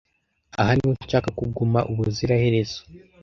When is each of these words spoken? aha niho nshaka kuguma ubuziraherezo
aha 0.61 0.71
niho 0.75 0.91
nshaka 1.05 1.29
kuguma 1.37 1.79
ubuziraherezo 1.91 2.79